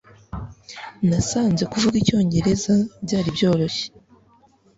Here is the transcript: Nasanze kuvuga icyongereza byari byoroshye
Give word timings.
Nasanze 1.07 1.63
kuvuga 1.71 1.95
icyongereza 2.01 2.73
byari 3.05 3.29
byoroshye 3.35 3.87